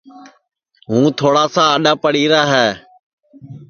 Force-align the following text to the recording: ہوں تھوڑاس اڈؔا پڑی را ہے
ہوں 0.89 1.05
تھوڑاس 1.19 1.55
اڈؔا 1.69 1.93
پڑی 2.03 2.23
را 2.31 2.43
ہے 2.53 2.67